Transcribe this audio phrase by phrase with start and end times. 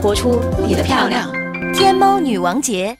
[0.00, 1.30] 活出你的漂亮。
[1.74, 2.96] 天猫女王节。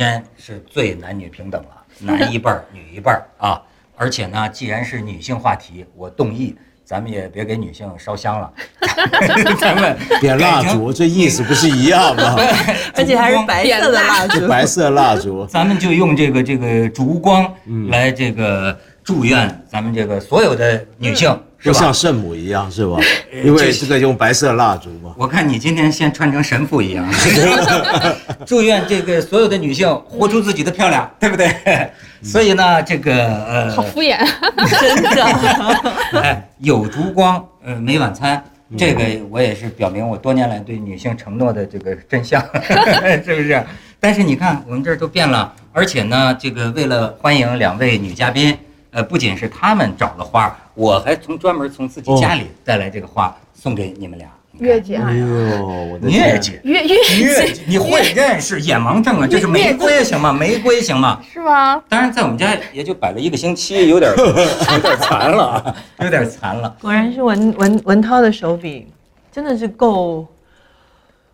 [0.00, 0.64] 天是。
[0.66, 1.68] 最男女平等了，
[1.98, 3.60] 男一半儿，女一半儿啊！
[3.96, 8.50] 而且呢，既然是女性话题，我动议，咱们也别给女性烧香了，
[9.60, 12.34] 咱们点蜡烛，这意思不是一样吗？
[12.94, 17.90] 而且还是白色的蜡烛，白色蜡烛，咱们就用这个这个烛光嗯。
[17.90, 21.92] 来这个祝愿咱们这个所有的女性，是就像？
[21.92, 22.98] 圣母一样，是吧？
[23.44, 25.14] 因为这个用白色蜡烛嘛。
[25.16, 27.06] 我看你今天先穿成神父一样，
[28.46, 31.54] 祝愿这个所有的女性活出自己的漂亮，对不对？
[32.22, 34.18] 所以呢，这个呃，好敷衍。
[34.80, 36.20] 真的。
[36.20, 38.42] 哎，有烛光，呃，没晚餐，
[38.76, 42.40] 这个我也是表明我多年来对女性承诺的这个真相，
[43.24, 43.64] 是不是？
[43.98, 48.56] 但是你看，我们这儿都变了，而且呢，这个为了欢迎两位女嘉宾，
[48.92, 54.28] 呃，不仅是他们找了花，我还从专门从自己家里带来这个花送给你们俩。
[54.58, 55.26] 月姐，哎呦，
[55.64, 56.40] 我的月天！
[56.40, 59.26] 姐，月月月姐，你会认识眼盲症啊？
[59.30, 60.32] 这是玫瑰行吗？
[60.32, 61.20] 玫瑰行吗？
[61.32, 61.80] 是吗？
[61.88, 66.76] 当然，在我们家也就摆了一个星期，有点 有点残了啊， 有点残了。
[66.82, 68.86] 果然是文文文涛的手笔，
[69.32, 70.26] 真的是够，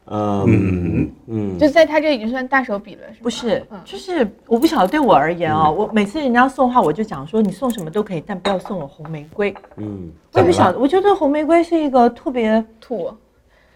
[0.08, 3.18] 嗯嗯，就在他这已经算大手笔了，是吗？
[3.22, 9.54] 不是嗯，就是我不晓得对我而言啊，我每次人家送花，我就讲说你送什么都可以，但不要送我红玫瑰。
[9.76, 13.12] 嗯，我也不晓得，我觉得红玫瑰是一个特别，土，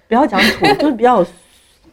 [0.08, 1.24] 不要讲土， 就是比较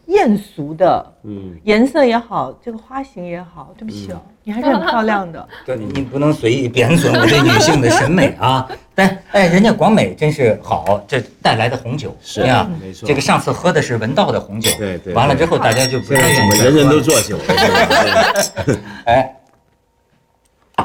[0.05, 3.73] 艳俗的，嗯，颜色也好，这个花型也好。
[3.77, 5.45] 对不起哦，你还是很漂亮的。
[5.65, 8.65] 对，你不能随意贬损我对女性的审美啊！
[8.95, 12.15] 但哎，人家广美真是好，这带来的红酒。
[12.21, 13.05] 是啊，没错。
[13.05, 18.79] 这个上次喝的是文道的红酒，对对完了之后大家就不现在怎太愿意么人人都做酒了？
[19.03, 19.35] 哎，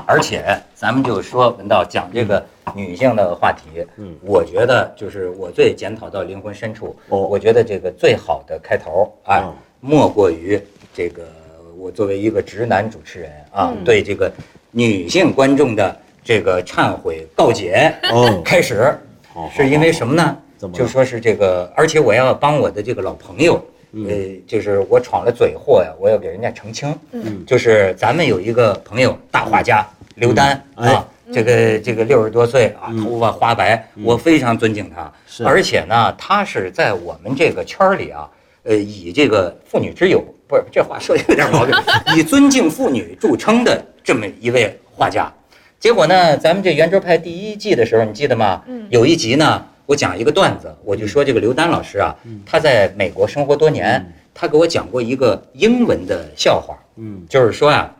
[0.06, 0.44] 而且
[0.74, 2.44] 咱们就说文道讲这个
[2.74, 4.12] 女性的话题，嗯。
[4.22, 7.20] 我觉得就是我最检讨到灵魂深处，哦。
[7.20, 10.60] 我觉得这个最好的开头啊，嗯莫过于
[10.92, 11.22] 这个
[11.76, 13.84] 我作为一个直男主持人啊，嗯。
[13.84, 14.32] 对这个
[14.70, 18.40] 女性观众的这个忏悔告解，哦。
[18.44, 18.94] 开始
[19.54, 20.36] 是因为什么呢？
[20.58, 20.68] 怎？
[20.68, 24.06] 么就说是这个，而且我要帮我的这个老朋友，嗯。
[24.08, 24.14] 呃，
[24.46, 26.94] 就是我闯了嘴祸呀，我要给人家澄清。
[27.12, 27.44] 嗯。
[27.46, 30.94] 就是咱们有一个朋友，大画家刘丹嗯哎。
[30.94, 33.04] 啊，这个这个六十多岁啊，嗯。
[33.04, 35.10] 头发花白，我非常尊敬他。
[35.26, 35.44] 是。
[35.44, 38.28] 而且呢，他是在我们这个圈儿里啊，
[38.64, 41.74] 呃，以这个妇女之友，不是这话说的有点毛病，
[42.16, 45.32] 以尊敬妇女著称的这么一位画家。
[45.80, 48.62] 结果呢，咱们这圆桌派第一季的时候，你记得吗？
[48.68, 52.14] 嗯有一集呢，我讲一个段子，我就说这个刘丹老师啊，
[52.46, 57.92] 他在美国生活多年，他给我讲过一个英文的笑话，嗯就是说啊、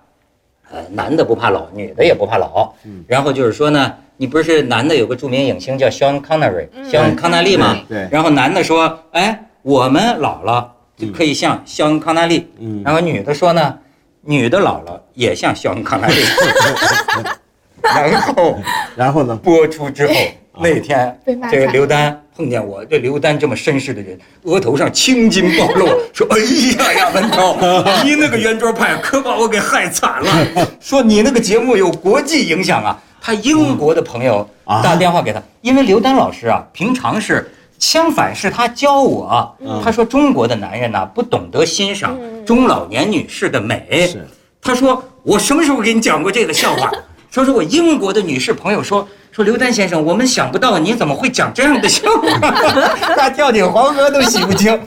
[0.71, 2.73] 呃，男的不怕老，女的也不怕老。
[2.85, 7.77] 嗯然后就是说呢，你不是男的有个著名影星叫肖恩康纳瑞，肖恩康纳利吗？
[7.89, 12.51] 对对然后男的说，哎，我们老了就可以像肖恩康纳利。
[12.59, 13.79] 嗯然后女的说呢，
[14.23, 16.15] 女的老了也像肖恩康纳利。
[17.83, 18.59] 然后
[18.97, 19.37] 然后呢？
[19.37, 20.15] 播出之后，
[20.61, 21.19] 那天
[21.51, 27.57] 这个刘丹碰见我，这刘丹这么绅士的人，额头上青筋暴露， 说：“哎呀呀，文涛，
[28.05, 30.69] 你那个圆桌派可把我给害惨了。
[30.81, 37.49] 说你那个节目有国际影响啊。”他英国的朋友啊打电话给他，因为刘丹老师啊，平常是
[37.83, 42.17] 相反是他教我，他说中国的男人呐、不懂得欣赏
[42.47, 44.07] 中老年女士的美。
[44.07, 44.25] 是
[44.63, 46.89] 他说我什么时候给你讲过这个笑话？
[47.29, 52.51] 说是我英国的女士朋友说说刘丹先生，我们想不到你怎么会讲这样的笑话，
[53.19, 54.81] 他跳进黄河都洗不清。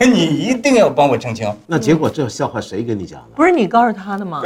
[0.00, 1.50] 你一定要帮我澄清。
[1.66, 3.26] 那结果这笑话谁跟你讲的？
[3.34, 4.42] 不是你告诉他的吗？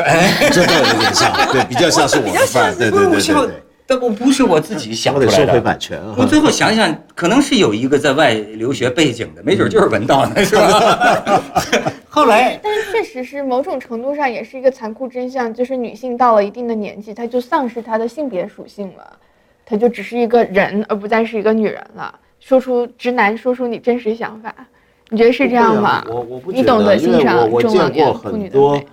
[0.52, 3.62] 这倒有点像，对，比较像是我的范儿，对对对对对。
[3.86, 5.32] 但我不是我自己想出来的。
[5.32, 6.14] 得收回版权啊！
[6.18, 11.42] 我最后想想，可能是有一个在外留学背景的，没准就是文道呢，是吧？
[12.08, 19.18] 后来但是确实是某种程度上也是一个残酷真相，就是女性到了一定的年纪，她就丧失她的性别属性了，
[19.64, 22.12] 她就只是一个人，而不再是一个女人了。
[22.40, 24.54] 说出直男，说出你真实想法，
[25.10, 26.04] 你觉得是这样吗？
[26.08, 28.86] 我我不你懂得欣赏中老年妇女的很多美，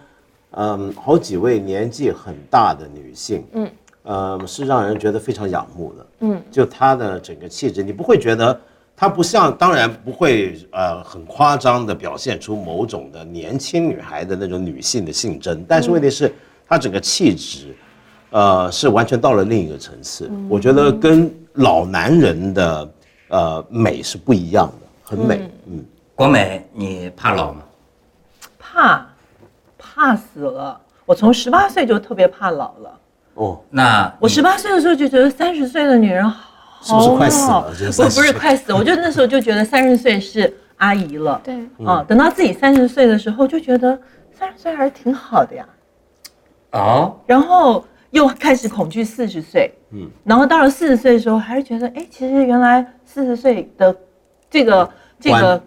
[0.52, 3.70] 嗯，好几位年纪很大的女性，嗯，
[4.04, 6.06] 呃，是让人觉得非常仰慕的。
[6.20, 8.60] 嗯，就她的整个气质，你不会觉得
[8.96, 16.34] 她不像，当然不会呃很夸张的表现出某种的年轻女孩的那种女性的性征，但是问题是
[16.68, 17.76] 她整个气质，
[18.32, 20.30] 呃，是完全到了另一个层次。
[20.50, 22.94] 我觉得跟老男人的
[23.30, 25.50] 呃美是不一样的，很美。
[25.66, 25.84] 嗯，
[26.14, 27.62] 国美，你怕老吗？
[28.60, 29.06] 怕，
[29.78, 30.80] 怕死了。
[31.06, 33.00] 我从十八岁就特别怕老了。
[33.36, 36.44] 哦，那我十八岁的时候就觉得三十岁的女人好
[36.82, 41.40] 是不是快死了老觉得30不不是快死，我就那时候就觉得三十岁是阿姨了。
[41.44, 43.98] 对，啊，等到自己三十岁的时候，就觉得
[44.32, 45.66] 三十岁还是挺好的呀。
[46.72, 53.96] 啊，然后又开始恐惧四十岁，嗯，然后到了四十岁的时候，还是觉得，哎，其实原来四十岁的
[54.50, 55.64] 这个这个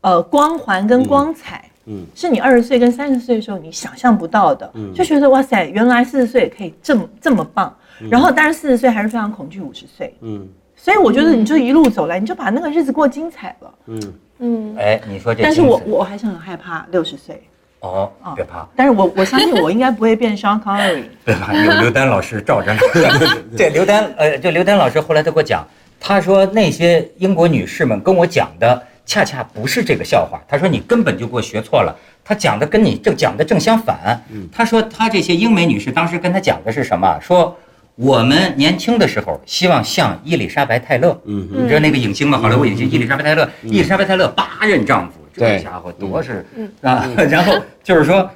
[0.00, 7.74] 呃光环跟光彩，嗯嗯，是你二十岁跟三十岁的时候你想象不到的，就觉得哇塞，原来四十岁也可以这么这么棒。
[8.10, 13.74] 然后，但是四十岁还是非常恐惧五十岁，嗯所以我觉得你就一路走来，你就把那个日子过精彩了。
[13.84, 17.42] 嗯，嗯，哎，你说这但是我我还是很害怕六十岁，
[17.80, 21.02] 哦，啊别怕，但是我我相信我应该不会变 Sean Connery。
[21.26, 21.52] 对吧？
[21.52, 22.80] 有刘丹老师罩着呢。
[23.54, 25.62] 对，刘丹，呃，就刘丹老师后来他给我讲，
[26.00, 30.40] 他说那些英国女士们跟我讲的，恰恰不是这个笑话。
[30.46, 31.92] 他说你根本就给我学错了，
[32.22, 34.22] 他讲的跟你正讲的正相反。
[34.52, 37.18] 他说他这些英美女士当时跟他讲的是什么？
[37.20, 37.56] 说
[37.96, 42.38] 我们年轻的时候希望像伊丽莎白泰勒，嗯你知道那个影星吗？
[42.38, 46.46] 好莱坞影星伊丽莎白泰勒，伊丽莎白泰勒八任丈夫，这对家伙多是
[46.80, 47.04] 啊！
[47.28, 47.52] 然后
[47.82, 48.30] 就是说，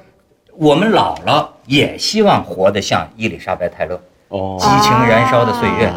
[0.57, 5.89] 我们老了也希望活得像伊丽莎白泰勒，哦激情燃烧的岁月。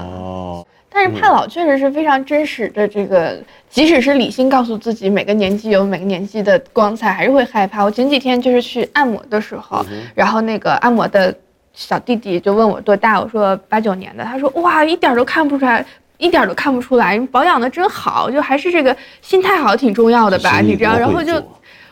[0.88, 3.38] 哦，但是怕老确实是非常真实的，这个
[3.69, 7.85] 即使是理性告诉自己每个年纪有每个年纪的光彩，还是会害怕。
[7.85, 11.35] 我前几天就是去按摩的时候，然后那个按摩的
[11.73, 15.85] 小弟弟就问我多大，我说八九年的，他说哇一点都看不出来。
[16.20, 20.61] 一点都看不出来，你保养的真好，就还是这个心态好挺重要的吧？
[20.61, 21.40] 你知道，然后就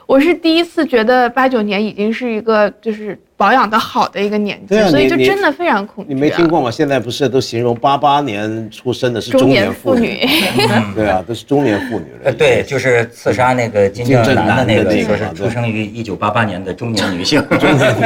[0.05, 6.15] 我是第一次觉得八九年已经是一个就是保养的好的一个年纪，所以就真的非常恐惧、啊。
[6.15, 6.71] 你没听过吗？
[6.71, 10.27] 现在不是都形容八八年出生的是中年年妇女？
[10.95, 12.21] 对啊，都是中年妇女了。
[12.25, 17.45] 呃，对，就是刺杀那个金正男的那个，金正男的那个说是出生于一九八八年的 中年女性。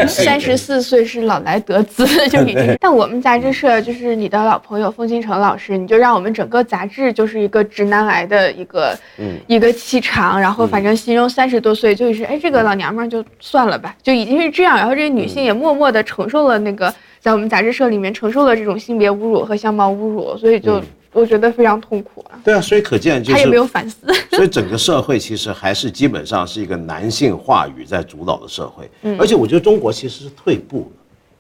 [0.08, 2.76] 三十四岁是老来得子， 就已经。
[2.80, 14.76] 但我们杂志社就是你的老朋友风清城老师，你就让我们整个杂志就是一个直男癌的一个、嗯一个气场，然后反正形容三十多岁就是哎这个老娘们儿就算了吧，就已经是这样。
[14.76, 22.38] 然后这个女性也默默的承受了那个在我们杂志社里面承受了这种性别侮辱和相貌侮辱，所以就嗯我觉得非常痛苦啊。
[22.44, 28.88] 对啊，所以可见就是他也没有，反思， 所以整个社会其实还是基本上是一个男性话语在主导的社会。
[29.18, 30.86] 而且我觉得中国其实是退步了。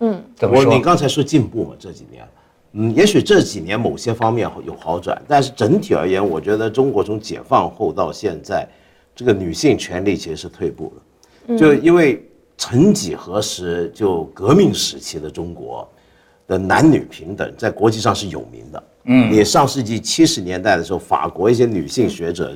[0.00, 0.80] 嗯我你？
[0.80, 2.28] 刚才说进步嘛，这几年，
[2.72, 8.66] 嗯，也许这几年某些方面有好转，但是整体而言，我觉得中国从解放后到现在，
[9.14, 11.56] 这个女性权利其实是退步了。
[11.56, 12.24] 就因为
[12.60, 15.90] 曾几何时，就革命时期的中国
[16.46, 18.82] 的男女平等在国际上是有名的。
[19.04, 22.54] 嗯，你上世纪七十年代的时候，法国一些女性学者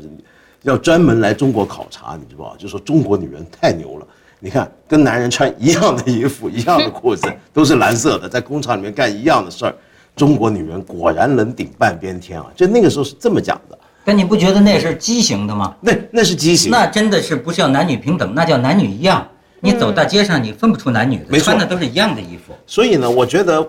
[0.61, 2.55] 要专门来中国考察，你知道吧？
[2.59, 4.07] 就说中国女人太牛了。
[4.41, 9.75] 你看，跟男人穿一样的衣服、一样的裤子，都是蓝色的，在工厂里面干一样的事儿，
[10.15, 12.53] 中国女人果然能顶半边天啊！
[12.55, 15.75] 就那个时候是这么讲的，但你不觉得那是畸形的吗？
[15.81, 16.71] 那那是畸形。
[16.71, 19.27] 那真的是不是叫男女平等，那叫男女一样。
[19.65, 22.53] 你走到街上，你分不出男女的，没穿的都是一样的衣服。
[22.67, 23.67] 所以呢，我觉得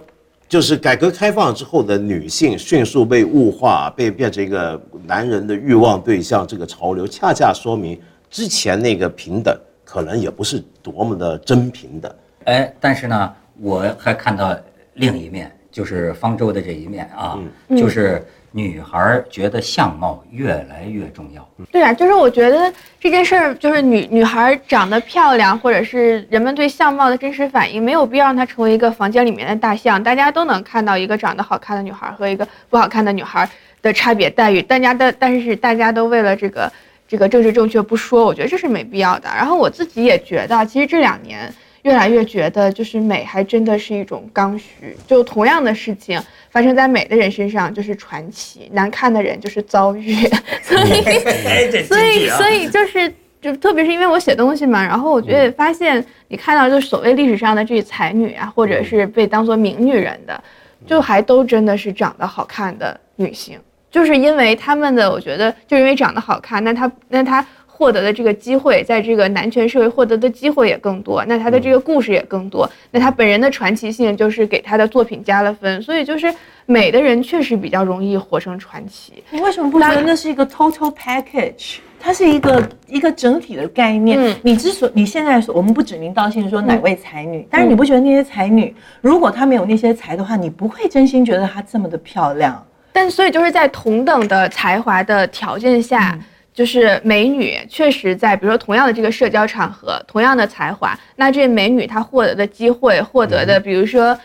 [0.49, 7.97] 就是改革开放之后的女性迅速被物化，被变成一个男人的欲望对象，这个潮流恰恰说明
[8.29, 12.13] 之前那个平等可能也不是多么的真平等。
[12.43, 14.53] 哎，但是呢，我还看到
[14.95, 18.21] 另一面，就是方舟的这一面啊，就是
[18.57, 21.45] 女孩觉得相貌越来越重要。
[21.73, 22.71] 对啊，就是我觉得
[23.01, 30.01] 这件事儿，就是女女孩长得漂亮，或者是人们对相貌的真实反应，没有必要让她成为一个房间里面的大象。
[30.01, 33.49] 大家都能看到一个长得好看的女孩和一个不好看的女孩
[33.81, 36.71] 的差别待遇，大家的但是大家都为了这个
[37.09, 39.27] 这个政治正确不说，我觉得这是没必要的。
[39.35, 41.53] 然后我自己也觉得，其实这两年。
[41.85, 44.97] 越来越觉得，就是美还真的是一种刚需。
[45.05, 50.15] 就同样的事情发生在美的人身上就是传奇，难看的人就是遭遇。
[50.63, 60.43] 所以，所以，所以就是，就特别是因为我写东西嘛，然后我觉得发现，你看到就是所谓历史上的这些才女啊，或者是被当做名女人的，
[60.87, 63.59] 就还都真的是长得好看的女性，
[63.91, 67.45] 就是因为她们的，我觉得就因为长得好看，那她那她
[67.77, 76.33] 获得的这个机会，在这个男权社会获得的机会也更多，那他的这个故事也更多，那他本人的传奇性就是给他的作品加了分，所以就是
[76.65, 79.21] 美的人确实比较容易活成传奇。
[79.29, 81.79] 你为什么不觉得那是一个 total package？
[81.99, 84.17] 它是一个一个整体的概念。
[84.21, 92.63] 嗯你之所你现在说我们不指名道姓说哪位才女，但是你不觉得那些才女，如果她没有那些才的话，你不会真心觉得她这么的漂亮。
[92.93, 96.17] 但所以就是在同等的才华的条件下，
[96.55, 104.17] 就是美女确实在比如说同样的这个社交场合，同样的才华，那这美女她获得的机会，获得的比如说。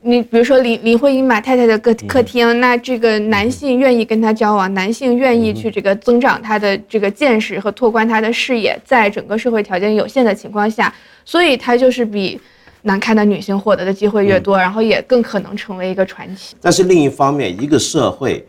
[0.00, 12.40] 你比如说林林徽因马太太的客客厅，那这个男性愿意跟她交往，男性愿意去这个增长他的这个见识和拓宽他的视野，在整个社会条件有限的情况下，所以她就是比
[12.82, 16.54] 难看的女性获得的机会越多，然后也更可能成为一个传奇。
[16.62, 18.46] 但是另一方面，一个社会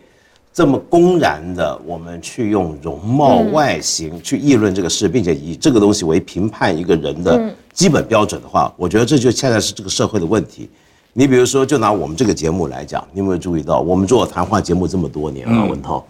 [0.52, 7.40] 这么公然的，我们去用容貌、外形去议论这个事，并且以这个东西为评判一个人的
[7.72, 10.70] 基本标准的话，我觉得这就现在是这个社会的问题。
[11.14, 16.06] 你比如说，就拿我们这个节目来讲，你有没有注意到，我们做谈话节目这么多年了，文涛，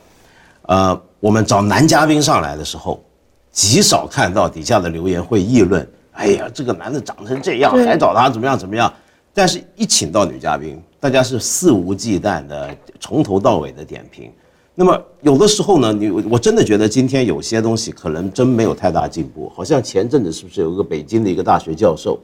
[0.63, 3.03] 呃，我们找男嘉宾上来的时候，
[3.51, 8.91] 极少看到底下的留言会议论，哎呀，这个男的长成这样，还找他怎么样怎么样。
[9.34, 14.32] 但是，一请到女嘉宾，大家是肆无忌惮的，从头到尾的点评。
[14.76, 19.52] 那么，有的时候呢，你我真的觉得今天有些东西可能真没有太大进步。
[19.54, 22.18] 好像前阵子是不是有一个北京的一个大学教授，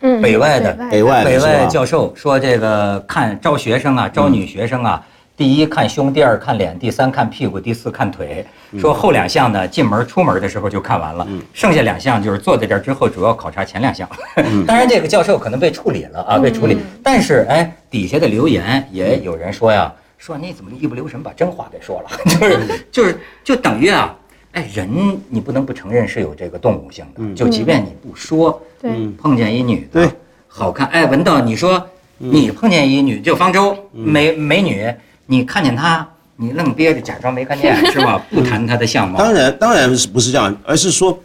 [0.00, 5.06] 嗯北外的北外的北外教授说，这个看招学生啊，招女学生啊，
[5.38, 8.44] 第一看胸，第二看脸，第三看屁股，第四看腿。
[8.76, 14.08] 说后两项呢，进门出门的时候就看完了，剩下两项就是坐在这儿之后主要考察前两项。
[14.66, 16.76] 当然，这个教授可能被处理了啊，被处理。
[17.04, 24.12] 但是哎，底下的留言也有人说呀，说你怎么一不留神把真话给说了， 就是就是就等于啊。
[24.52, 24.90] 哎，人
[25.28, 28.90] 你不能不承认是有这个动物性的，就即便你不说，对。
[29.16, 30.10] 碰见一女的，对，
[30.48, 34.92] 好看，哎，文道，你说你碰见一女，就方舟美美女，
[35.30, 37.76] 你看见他，你愣憋着假装没看见。
[37.92, 38.18] 是吧？
[38.32, 41.18] 不谈他的相貌，当然，当然是不是这样，而是说，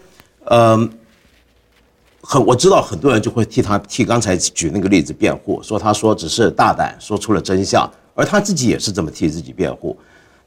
[0.43, 0.77] 呃，
[2.21, 9.97] 很我知道很多人就会替他替刚才举那个例子辩护，说他说只是大胆说出了真相，而他自己也是这么替自己辩护。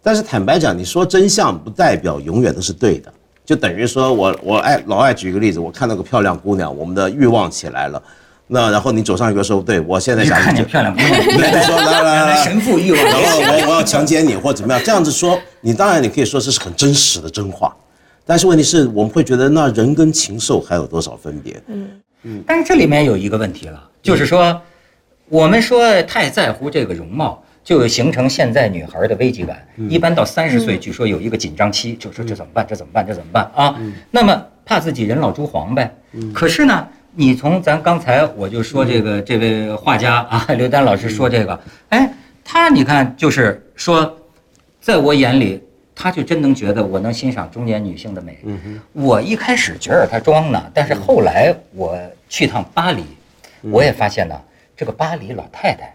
[0.03, 8.03] 但是坦白讲，你说真相不代表永远都是对的，就等于说我我爱老爱举一个例子，我看到个漂亮姑娘，我们的欲望起来了，
[8.49, 17.75] 那然后你走上一个说，对我现在想你看见漂亮姑娘，对， 就说来来来来，神父欲望然后我我要强奸你或怎么样，这样子说，你当然你可以说这是很真实的真话，
[18.25, 21.61] 但是问题是我们会觉得那人跟禽兽还有多少分别？
[21.67, 21.89] 嗯
[22.23, 24.61] 嗯但是这里面有一个问题了，就是说，
[25.29, 29.67] 我们说太在乎这个容貌，就形成现在女孩的危机感。
[29.89, 32.65] 一般到三十岁，据说有一个紧张期，就说这怎么办？
[32.69, 33.05] 这怎么办？
[33.05, 33.75] 这怎么办啊？
[34.13, 35.93] 那么怕自己人老珠黄呗。
[36.33, 36.87] 可是呢，
[37.17, 41.59] 你从咱刚才我就说这个这位画家啊，刘丹老师说这个，
[41.89, 42.13] 哎，
[42.45, 44.17] 他你看就是说，
[44.81, 45.63] 在我眼里。
[45.99, 48.39] 他就真能觉得我能欣赏中年女性的美。
[48.93, 53.03] 我一开始觉得他装呢，但是后来我去趟巴黎，
[53.63, 54.39] 我也发现呢，
[54.77, 55.91] 这个巴黎老太太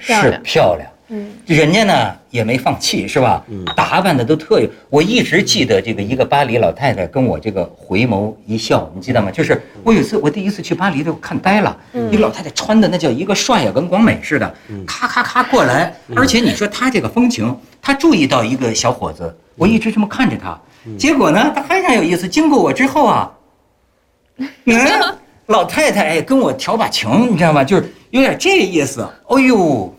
[0.00, 3.42] 是嗯漂亮，嗯，人家呢也没放弃，是吧？
[3.48, 4.68] 嗯打扮的都特有。
[4.90, 9.30] 我一直记得这个一个巴黎老太太跟我这个回眸一笑，你记得吗？
[9.30, 11.76] 就是我有一次我第一次去巴黎的，我看呆了，
[12.10, 20.58] 一个老太太穿的那叫一个帅呀，跟广美似的，咔咔咔过来，而且你说她这个风情，她注意到一个小伙子，我一直这么看着他，
[20.98, 23.30] 结果呢，他非常有意思，经过我之后啊，
[24.38, 24.76] 嗯，
[25.46, 27.62] 老太太哎跟我调把情，你知道吗？
[27.62, 29.08] 就是有点这意思。
[29.28, 29.94] 哎呦，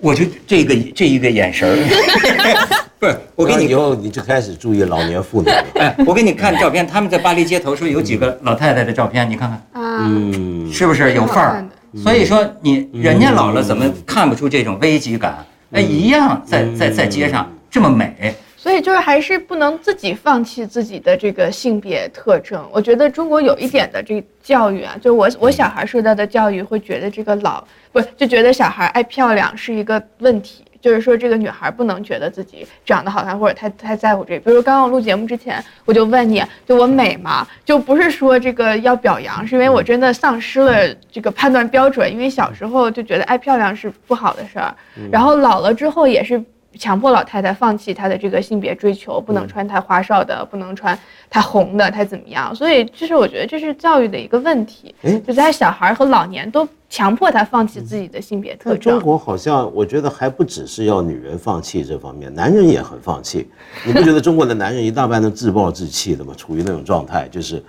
[0.00, 5.64] 我就这个这一个眼神儿， 不是我给你以后你就开始注意老年妇女了。
[5.74, 11.64] 哎，我给你看照片，他们在巴黎街头说有几个老太太的照片，你看看啊，嗯，是不是有范儿？
[12.02, 15.44] 所以说你人家老了怎么看不出这种危机感？
[15.72, 18.34] 哎，一样在在在街上这么美。
[18.60, 22.62] 所以就是还是不能自己放弃自己的这个性别特征。
[22.70, 30.62] 我觉得中国有一点的这个教育啊，就我我小孩受到的教育会觉得这个老不就觉得小孩爱漂亮是一个问题。
[30.82, 34.40] 就是说，这个女孩不能觉得自己长得好看，或者太太在乎这个。
[34.40, 37.46] 比如刚刚我录节目之前，我就问你，就我美吗？
[37.66, 42.10] 就不是说这个要表扬，是因为我真的丧失了这个判断标准。
[42.10, 44.74] 因为小时候就觉得爱漂亮是不好的事儿，
[45.12, 46.42] 然后老了之后也是
[46.78, 50.98] 强迫老太太放弃她的这个性别追求，不能穿太花哨的，不能穿
[51.28, 52.54] 太红的，太怎么样？
[52.54, 59.00] 所以，这是我觉得这是教育的一个问题哎，就在小孩和老年都强迫他放弃自己的性别特征中。
[59.00, 63.48] 国好像我觉得还不只是要女人放弃这方面，男人也很放弃。
[63.84, 66.32] 你不觉得中国的男人一大半都自暴自弃的吗？
[66.36, 67.62] 处于那种状态，就是，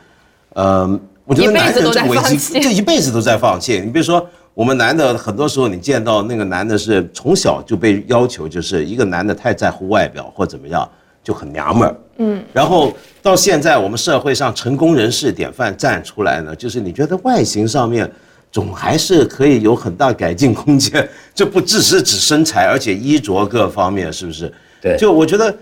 [0.53, 3.79] 呃，我觉得一辈男子都在人这个危机，放弃这一辈子都在放弃。
[3.79, 10.89] 你比如说，我们男的很多时候你见到那个男的是从小就被要求，就是一个男的太在乎外表或怎么样，
[11.23, 11.95] 就很娘们儿。
[12.17, 18.09] 嗯，然后到现在我们社会上成功人士典范站出来呢，就是你觉得外形上面。
[18.53, 24.51] 总还是可以有很大改进空间， 这不只是指身材，而且衣着各方面是不是？
[24.81, 25.55] 对就我觉得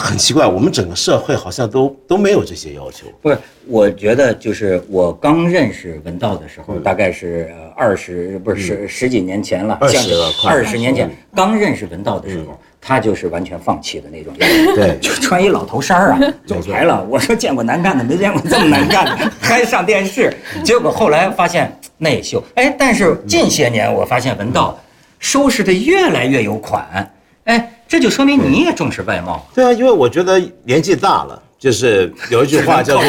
[0.00, 3.06] 很奇怪，我们整个社会好像都都没有这些要求。
[3.20, 14.32] 不是，我觉得就是我刚认识文道的时候，大概是呃二十不是十十几年前了，20将近了二十年前刚认识文道的时候，他就是完全放弃的那种。
[14.38, 14.98] 人，对。
[15.02, 17.04] 就穿一老头衫儿啊， 走台了。
[17.08, 20.32] 我说见过难看的，没见过这么难看的， 还上电视。
[20.64, 24.78] 结果后来发现内秀，哎，但是近些年我发现文道
[25.18, 27.12] 收拾的越来越有款，
[27.44, 29.44] 哎，这就说明你也重视外貌。
[29.52, 33.02] 对啊，因为我觉得年纪大了，就是有一句话叫做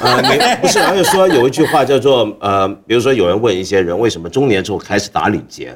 [0.00, 5.72] 呃，你不是，而且说有一句话叫做呃，比如说有人问一些人为什么中年之后开始打领结，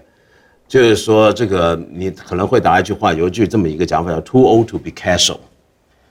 [0.67, 5.39] 就是说这个你可能会答一句话，有一句这么一个讲法叫 “too old to be casual”，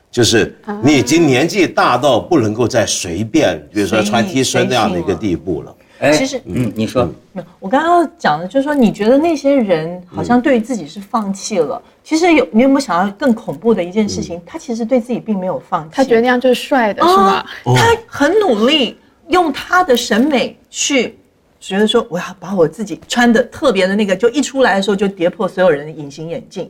[0.10, 5.76] 就是你已经年纪大到不能够再随便，比如说穿 T 恤那样的一个地步了。
[6.02, 7.06] 哎，其实嗯，你说。
[7.32, 14.42] 没有我刚刚讲的就是说，你觉得那些人好像对自己是放弃了，其实有你有没有想到更恐怖的一件事情？
[14.44, 17.46] 他其实对自己并没有放弃，他觉得那样就是帅的，是吗啊？
[17.64, 21.16] 他很努力用他的审美去
[21.60, 26.70] 觉得说，我要把我自己穿的特别的那个，就一出来的时候就跌破所有人的隐形眼镜。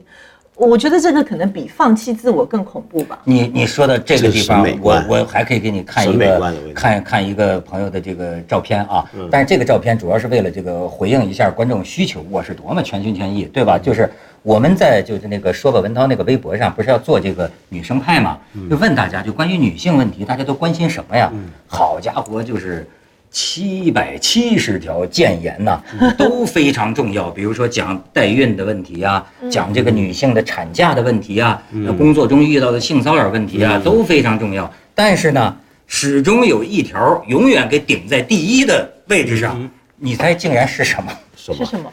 [0.67, 3.19] 我觉得这个可能比放弃自我更恐怖吧。
[3.23, 13.77] 你你说的这个地方我我还可以给你看一个看看一个朋友的这个照片啊，但是这个照片主要是为了这个回应一下观众需求，我是多么全心全意，对吧？
[13.77, 14.09] 就是
[14.43, 18.37] 我们在就是那个说吧文涛那个微博上不是要做这个女生派嘛，
[18.69, 21.31] 就问大家就关于女性问题，大家都关心什么呀？
[21.67, 22.87] 好家伙，就是。
[23.31, 25.81] 七百七十条谏言呐、
[26.17, 27.29] 都非常重要。
[27.29, 34.71] 比如说讲代孕的问题啊、讲这个女性的产假的问题啊、那工作中遇到的性骚扰问题啊，都非常重要。
[34.93, 35.55] 但是呢，
[35.87, 41.11] 始终有一条永远给顶在第一的位置上，你猜竟然是什么？
[41.35, 41.65] 什么？
[41.65, 41.91] 是什么？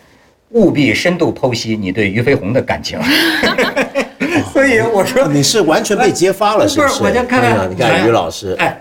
[0.50, 2.98] 务必深度剖析你对俞飞鸿的感情。
[4.52, 7.02] 所以我说，你是完全被揭发了，是不是是？
[7.04, 8.80] 我就看看哎呀你看于老师，哎，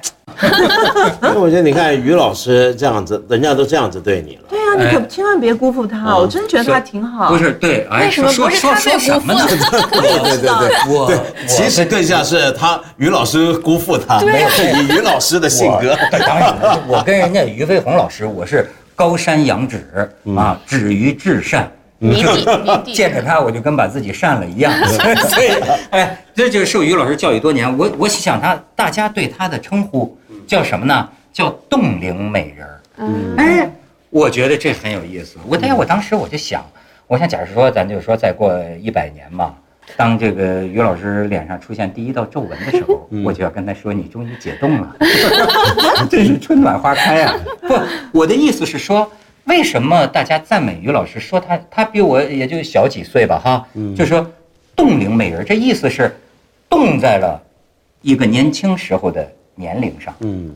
[1.23, 4.41] 因为我觉得你看于老师这样子，人家都这样子对你了。
[4.50, 7.30] 对啊，你可千万别辜负他，我真觉得他挺好。
[7.30, 9.45] 不是对，哎，为什么不是说说说他被什么呢？
[9.47, 15.97] 对对对对我对，我其实更像是他于老师辜负他，没有以于老师的性格。
[16.12, 19.88] 我当然了，我跟人家于飞鸿老师，我是高山仰止
[20.36, 21.69] 啊，止于至善。
[22.00, 22.93] 谜底 谜底。
[22.93, 24.71] 见着他，我就跟把自己善了一样。
[24.86, 25.50] 所以，
[25.89, 27.76] 哎，这就是受于老师教育多年。
[27.76, 30.15] 我我想他，大家对他的称呼
[30.47, 31.10] 叫什么呢？
[31.31, 32.81] 叫冻龄美人儿。
[32.97, 33.69] 嗯，哎，
[34.10, 35.38] 我觉得这很有意思。
[35.45, 36.65] 我哎，我当时我就想，
[37.05, 39.53] 我想假如说咱就说再过一百年嘛，
[39.95, 44.95] 当这个于老师脸上出现第一道皱纹的时候，我就要跟他说你终于解冻了，
[46.10, 47.36] 真是春暖花开啊！
[47.62, 47.75] 不，
[48.19, 49.12] 我的意思是说。
[49.47, 54.29] 为什么大家赞美于老师说他他比我也就小几岁吧哈，就说
[54.75, 56.13] 冻龄美人，这意思是
[56.69, 57.41] 冻在了
[58.01, 59.25] 一个年轻时候的
[59.58, 60.15] 年龄上。
[60.22, 60.56] 嗯，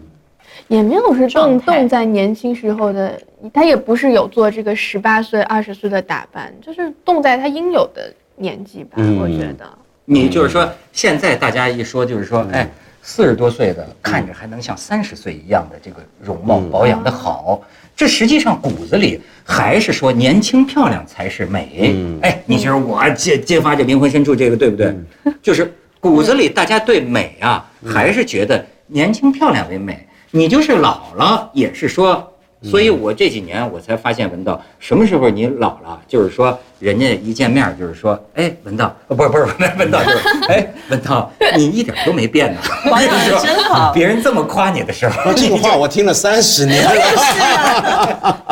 [0.70, 3.20] 也没有是状态动动在年轻时候的，
[3.54, 9.70] 他也不是有做这个十八岁、二十岁的打扮，就是动在他应有的年纪吧，嗯我觉得。
[10.06, 12.70] 你就是说，现在大家一说就是说，哎，
[13.02, 17.62] 四十多岁的看着还能像三十岁一样的这个容貌保养的好，
[17.96, 21.96] 这实际上骨子里还是说年轻漂亮才是美。
[22.24, 24.94] 哎，你就是我揭揭发这灵魂深处这个对不对？
[25.42, 30.08] 就是骨子里大家对美啊，还是觉得年轻漂亮为美。
[30.32, 32.28] 你就是老了，也是说。
[32.64, 39.46] 所以我这几年我才发现文道，什么时候你老了，就是说人家一见面就是说，哎，文道，呃不是不是
[39.80, 46.92] 文道，就是 哎，文道，你一点都没变呢，保养得真好别人这么夸你的时候，这个话我听了三十年了。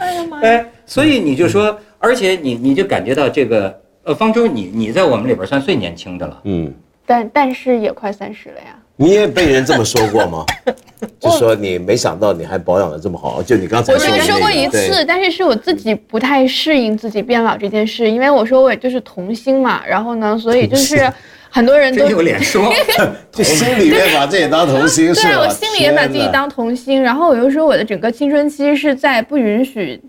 [0.00, 0.42] 哎呀妈呀！
[0.42, 6.74] 哎，所以你就说，而且你你就感觉到这个，呃，方舟你你在我们里边算最年轻的了，嗯，
[7.06, 8.76] 但但是也快三十了呀。
[8.96, 10.44] 你也被人这么说过吗？
[11.20, 21.12] 就说你没想到你还保养的这么好，就你刚才我只说的那个说过一次，但是是我自己不太适应自己变老这件事，因为我说我就是童星嘛，然后呢，所以就是
[21.50, 22.72] 很多人都真有脸说，
[23.30, 25.28] 就心里面把自己当童星是吧？
[25.28, 30.00] 对我心里也把自己当童星，然后我又说我的整个青春期是在不允许。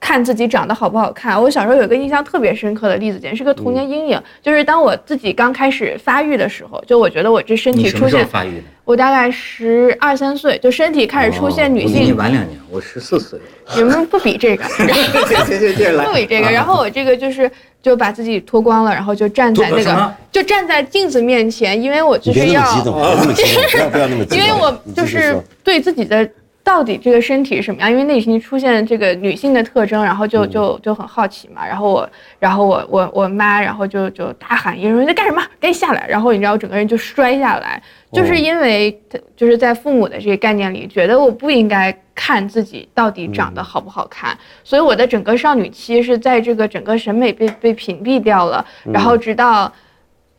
[0.00, 4.20] 看自己长得好不好看，我小时候有一个印象特别深刻的例子，简直是个童年阴影。
[4.40, 8.62] 就是当我自己刚开始发育的时候，就我觉得我这身体出现，发育的？
[8.84, 13.38] 我大概十二三岁，就身体开始出现女我比你性，晚两年，我十四岁。
[13.76, 14.64] 你们不比这个，
[16.06, 16.50] 不比这个。
[16.50, 17.50] 然后我这个就是
[17.82, 24.38] 就把自己脱光了，然后就站在那个就站在镜子面前，因为我就是要那么激动，别那么激动，不要那么激动。
[24.38, 26.26] 因为我你就是说对自己的
[26.68, 31.66] 到底这个身体是什么样，因为那已经出现这个女性的特征，然后就嗯就就很好奇嘛。
[31.66, 35.40] 然后我，然后我我我妈，然后就就大喊一声：“你在干什么？
[35.58, 49.72] 赶紧下来！”然后你知道，我整个人就摔下来，就是哦因为她就是在父母的这个概念里，觉得我不应该看自己到底长嗯得好不好看，所以我的整个少女期是在这个整个审美被被屏蔽掉了，然后直到。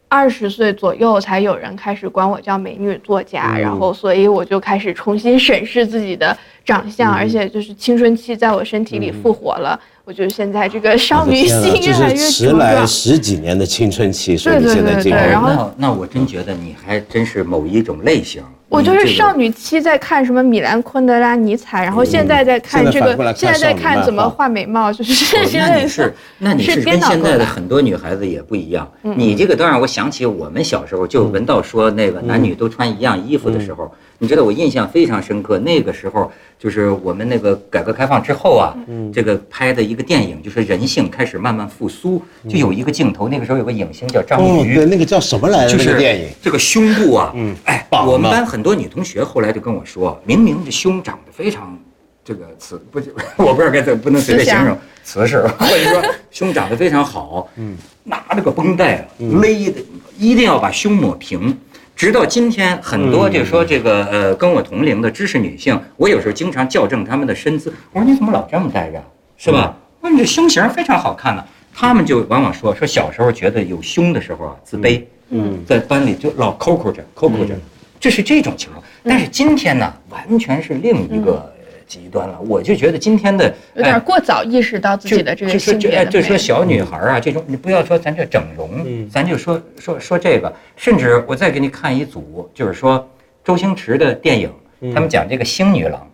[0.10, 9.80] 二十岁左右才有人开始管我叫美女作家，嗯然后所以我就开始重新审视自己的长相，而且就是青春期在我身体里复活了。
[10.10, 12.84] 我觉得现在这个少女心越来越迟来。
[12.84, 18.41] 十几年的青春期，所以你现在进入对对然后那那我真觉得你还真是某一种类型。
[18.69, 27.00] 我就是少女期在看什么米兰昆德拉、尼采，然后现在在看这个现在在看怎么画画美貌，就是哦之类的那你是，那你是跟。
[27.02, 28.91] 现在的很多女孩子也不一样。
[29.04, 35.58] 你这个都让我想起我们小时候，就文道说那个男女都穿一样衣服的时候，你知道我印象非常深刻。
[35.60, 38.75] 那个时候就是我们那个改革开放之后啊，
[39.13, 45.77] 这个拍的一个电影，就是人性开始慢慢复苏，就有一个镜头，那个时候有个影星叫张哦，瑜对，，那个叫什么来着？
[45.77, 51.79] 就是电影这个胸部啊，嗯，哎，我们班很多女同学后来就跟我说，明明这胸长得非常
[52.23, 59.82] 这个瓷，不就 我不知道该怎么不能随便形容瓷实，或者说胸长得非常好，嗯，拿着个绷带勒的，
[60.17, 61.58] 一定要把胸抹平。
[62.00, 69.04] 直到今天，很多就说这个呃跟我同龄的知识女性，我有时候经常校正她们的身姿，我说你怎么老这么戴着，
[69.36, 69.76] 是吧？
[70.00, 71.44] 我说你这胸型非常好看呢。
[71.76, 77.54] 她们就往往说说小时候觉得有胸的时候啊自卑，嗯，在班里就老抠抠着抠抠着，
[78.00, 78.82] 这是这种情况。
[79.04, 81.59] 但是今天呢，完全是另一个呃
[81.89, 82.39] 极端了。
[82.47, 86.06] 我就觉得今天的有点哎过早意识到自己的这个性别。
[86.06, 93.10] 就说小女孩啊，这种你不要说咱这整容，咱就说说说这个，甚至我再给你看一组，就是说
[93.43, 94.49] 周星驰的电影，
[94.93, 96.08] 他们讲这个星女郎，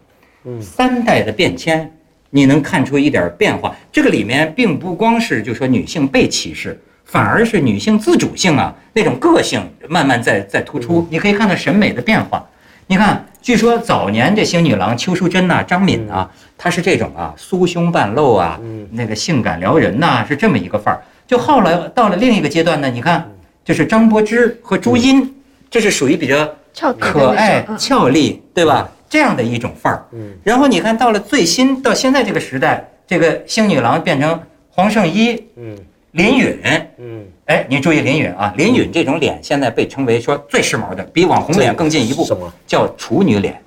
[0.62, 1.92] 三代的变迁，
[2.30, 3.76] 你能看出一点变化。
[3.92, 11.06] 这个里面并不光是就说女性被歧视，反而是女性自主性啊那种个性慢慢在在突出。
[11.12, 12.48] 你可以看到审美的变化。
[12.88, 18.60] 你看，据说早年这星女郎邱淑贞呐、张敏啊，她是这种啊酥胸半露啊，
[18.92, 21.04] 那个性感撩人呐、是这么一个范儿。
[21.26, 23.28] 就后来到了另一个阶段呢，你看，
[23.64, 25.34] 就是张柏芝和朱茵，
[25.70, 28.88] 这是属于比较可爱俏丽，对吧？
[29.10, 30.06] 这样的一种范儿。
[30.12, 30.34] 嗯。
[30.44, 35.76] 然后你看到了最新到现在这个时代，这个星女郎变成黄圣依，嗯
[36.12, 36.60] 林允，
[36.98, 43.62] 嗯，哎，你注意林允啊，林允这种脸现在被称为说最时髦的，比网红脸更进一步什么，叫处女脸。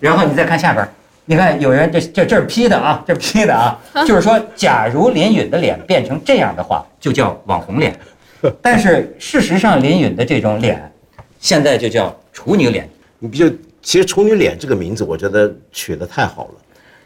[0.00, 0.86] 然后你再看下边，
[1.24, 7.96] 你看有人这这这是 P 的啊，这是 P 的啊， 就是说，假如林允的脸变成这样的话，就叫网红脸。
[8.60, 10.92] 但是事实上，林允的这种脸，
[11.38, 12.88] 现在就叫处女脸。
[13.20, 13.48] 你就
[13.80, 16.54] 其实“处女脸”这个名字，我觉得取得太好了，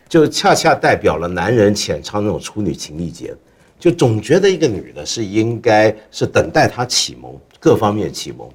[0.09, 3.35] 就恰恰代表了男人浅尝那种处女情意结。
[3.87, 8.49] 就总觉得一个女的是应该是等待她启蒙，各方面启蒙。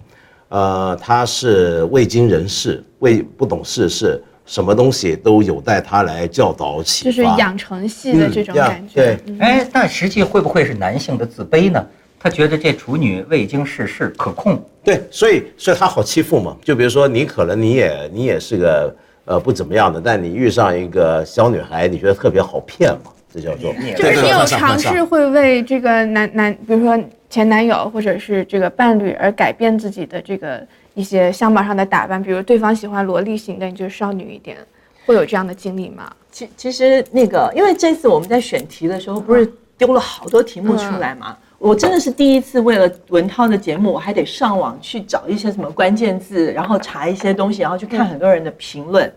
[0.49, 7.09] 呃，她是未经人事，未不懂世事，什么东西都有待她来教导启发。
[7.09, 8.95] 就是养成系的这种感觉。
[8.95, 11.81] 对嗯哎，但实际会不会是男性的自卑呢？
[12.19, 14.61] 他觉得这处女未经世事，可控。
[14.83, 16.57] 对，所以所以他好欺负嘛。
[16.61, 34.57] 就比如说你可能你也你也是个呃不怎么样的，但你遇上一个小女孩，你觉得特别好骗嘛，这叫做你就是你有尝试会为这个男男，比如说前男友或者是这个伴侣而改变自己的这个一些相貌上的打扮，比如对方喜欢萝莉型的，你就少女一点，
[35.05, 36.11] 会有这样的经历吗？
[36.31, 41.37] 其其实那个，因为这次我们在选题的时候，不是丢了好多题目出来嘛？
[41.57, 49.11] 我真的是第一次为了文涛的节目，我还得上网去找一些什么关键字，然后查一些东西，然后去看很多人的评论。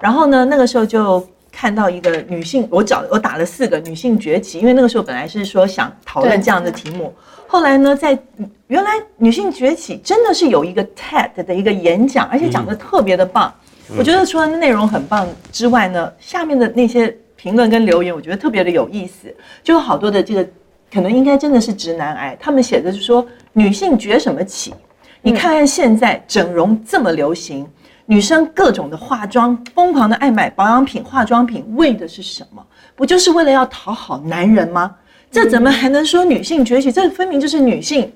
[0.00, 7.14] 然后呢，那个时候就看到一个女性，我找我打了四个女性崛起，因为那个时候本来是说想讨论这样的题目，
[7.46, 8.18] 后来呢，在
[8.66, 13.52] 原来女性崛起真的是有一个 TED 的一个演讲，而且讲的特别的棒。
[13.98, 20.48] 我觉得除了内容很棒之外呢，下面的那些评论跟留言，我觉得特别的有意思，就有好多的这个
[20.90, 24.72] 可能应该真的是直男癌，他们写的是说女性崛什么起？
[25.20, 27.66] 你看看现在整容这么流行，
[28.06, 32.64] 女生各种的化妆，疯狂的爱买保养品、化妆品，为的是什么？
[32.94, 34.94] 不就是为了要讨好男人吗？
[35.30, 36.92] 这怎么还能说女性崛起？
[36.92, 38.12] 这分明就是女性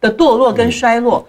[0.00, 1.26] 的堕落跟衰落。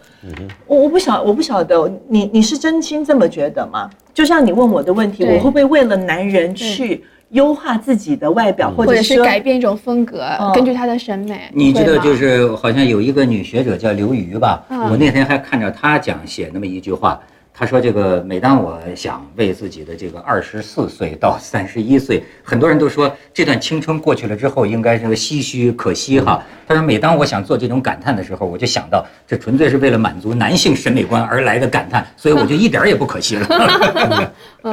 [0.65, 3.89] 我我不晓我不晓得你你是真心这么觉得吗？
[4.13, 11.41] 就像你问我的问题，我会不会为了男人去优化自己的外表，或或者是改变一种风格，嗯根据他的审美。
[11.53, 17.21] 你知道，就是好像有一个女学者叫刘瑜吧，嗯我那天还看着她讲写那么一句话，
[17.60, 26.41] 她说这个每当我想为自己的这个二十四岁到三十一岁，很多人都说这段青春过去了之后应该是个唏嘘可惜哈。
[26.65, 33.45] 他说每当我想做这种感叹的时候，我就想到这纯粹是为了满足男性审美观而来的感叹，所以我就一点也不可惜了。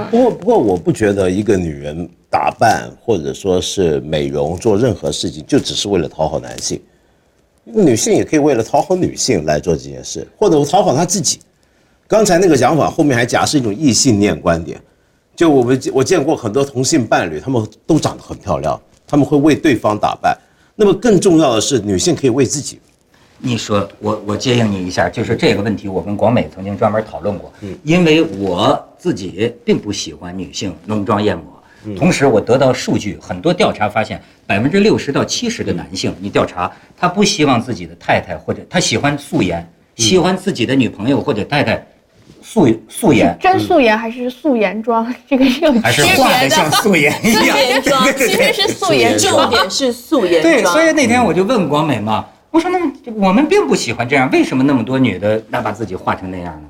[0.08, 6.80] 不过，不过我不觉得一个女人打扮或者说是美容做任何事情，就只是为了讨好男性。
[7.64, 11.40] 女性也可以为了讨好女性来做这件事，或者讨好她自己。
[12.08, 14.80] 刚才那个讲法后面还假设一种异性恋观点，
[15.34, 20.36] 就我们我见过很多同性伴侣，他们都长得很漂亮，他们会为对方打扮。
[20.76, 22.78] 那么更重要的是，女性可以为自己。
[23.38, 27.52] 你说我我接应你一下，就是这个问题，我跟广美曾经专门讨论过。
[27.60, 41.86] 嗯，因为我自己并不喜欢女性浓妆艳抹，同时我得到数据，很多调查发现，百分之六十到七十的男性，你调查他不希望自己的太太或者他喜欢素颜，喜欢自己的女朋友或者太太
[42.56, 45.14] 素素颜，真素颜还是素颜妆？
[45.28, 46.48] 这个是有还是区画的别。
[46.48, 47.58] 像素颜一样。
[47.58, 49.50] 颜妆其实是素颜重妆。
[49.50, 56.68] 点是素颜对，所以那天我就问广美嘛，我说那么我们并不喜欢这样，为什么那么多女的那把自己画成那样呢？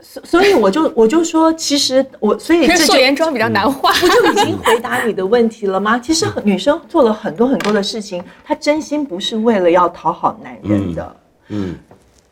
[0.00, 3.92] 所所以我就我就说，其实我所以这素颜妆比较难画。
[3.92, 5.98] 不就已经回答你的问题了吗？
[5.98, 11.16] 其实女生做了很多很多的事情，她真心不是为了要讨好男人的。
[11.48, 11.76] 嗯，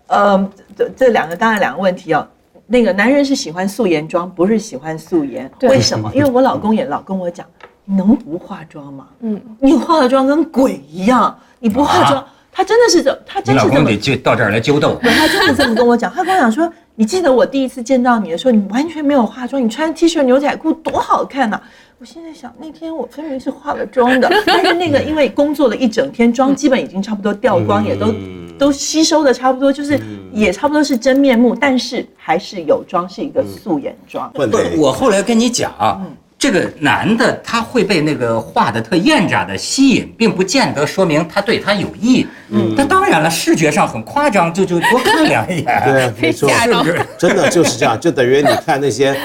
[0.06, 2.26] 呃，这这两个当然两个问题哦。
[2.66, 5.50] 那个男人是喜欢素颜妆，不是喜欢素颜。
[5.62, 6.10] 为什么？
[6.14, 7.46] 因为我老公也老跟我讲，
[7.84, 9.06] 你能不化妆吗？
[9.20, 14.94] 嗯，你化了妆跟鬼一样，你不化妆，啊他真的是这，他真是这么公得就到这儿来揪斗。
[15.02, 16.10] 对，他真的这么跟我讲。
[16.10, 21.60] 他跟我讲说，你记得我第一次见到你的时候，你完全没有化妆，你穿 T 恤牛仔裤多好看呐、
[21.98, 28.14] 我现在想，那天我分明是化了妆的， 但是那个因为工作了一整天，妆基本已经差不多掉光，也都
[28.56, 29.98] 都吸收的差不多，就是
[30.32, 34.32] 也差不多是真面目，但是还是有妆，是一个素颜妆。
[34.32, 34.42] 不
[34.80, 42.26] 我后来跟你讲啊，嗯这个男的他会被那个画的特艳炸的吸引，并不见得说明他对他有意。
[42.50, 45.64] 嗯，那当然了，视觉上很夸张，就就多看两眼。
[45.86, 49.18] 对，没错，是不是 真的就是这样，就等于你看那些，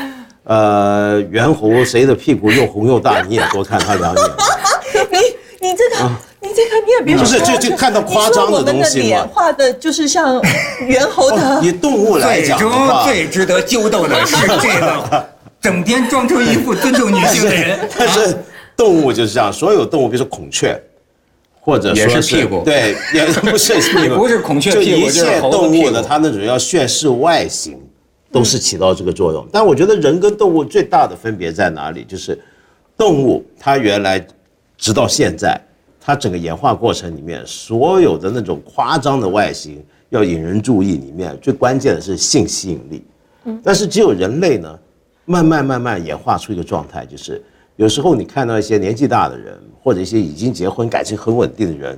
[0.46, 4.24] 呃，猿猴谁的屁股又红又大，你也多看他两眼。
[5.12, 6.10] 你你这个。
[6.42, 10.42] 你这个你也别不是说就就看到夸张的东西嘛画的就是像
[10.88, 15.30] 猿猴的哦，以动物来最终讲的话，最值得揪斗的是这个
[15.62, 17.80] 整天装成一副尊重女性的人。
[17.98, 18.38] 但是
[18.76, 20.82] 动物就是这样，所有动物，比如说孔雀，
[21.60, 27.78] 或者说也是屁股对，也不是屁股，不是孔雀就屁股一切就是猴子动物的它那种要炫示外形，
[28.32, 29.46] 都是起到这个作用。
[29.52, 32.06] 但我觉得人跟动物最大的分别在哪里？
[32.06, 32.40] 就是
[32.98, 34.26] 动物它原来
[34.78, 35.60] 直到现在，
[36.00, 43.04] 它整个演化过程里面，所有的那种夸张的外形要引人注意，里面最关键的是性吸引力。
[43.64, 44.80] 但是只有人类呢，
[45.30, 47.40] 慢慢慢慢演化出一个状态，就是
[47.76, 51.96] 有时候你看到一些年纪大的人，或者一些已经结婚、感情很稳定的人，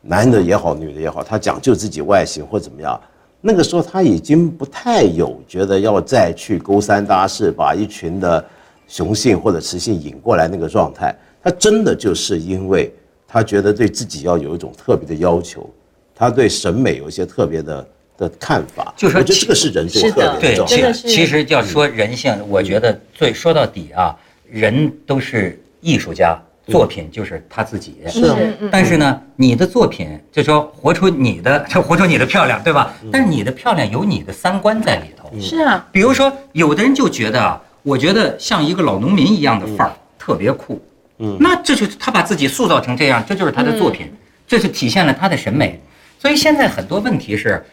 [0.00, 2.98] 男的也好，女的也好，他讲究自己外形或怎么样，
[3.42, 8.42] 那个时候他已经不太有觉得要再去勾三搭四，把一群的
[8.88, 12.90] 雄性或者雌性引过来那个状态，他真的就是因为
[13.28, 15.68] 他觉得对自己要有一种特别的要求，
[16.14, 17.86] 他对审美有一些特别的
[18.20, 20.92] 的看法，就说我觉得这个是人最是的对特别的状，态真的。
[20.92, 24.14] 是其实要说人性，我觉得最说到底啊，
[24.50, 27.96] 人都是艺术家，作品就是他自己。
[28.08, 28.36] 是啊，
[28.70, 32.94] 但是呢，你的作品就说活出你的，就 活出你的漂亮，对吧？
[33.10, 35.32] 但是你的漂亮有你的三观在里头。
[35.40, 40.78] 是啊，比如说，有的人就觉得啊，我觉得像一个老农民一样的范儿特别酷，
[41.18, 44.12] 嗯，那这就是他把自己塑造成这样，这就是他的作品，
[44.46, 45.80] 这是体现了他的审美。
[46.18, 47.64] 所以现在很多问题是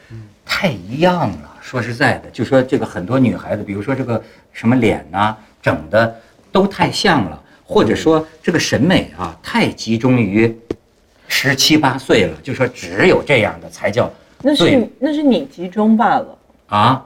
[0.47, 4.21] 太一样了，说实在的，就说这个很多女孩子，比如说这个
[4.53, 6.15] 什么脸呐、整的
[6.51, 10.57] 都太像了，或者说这个审美啊太集中于
[11.27, 16.37] 十七八岁了，就说只有这样的才叫那是那是你集中罢了。
[16.67, 17.03] 啊。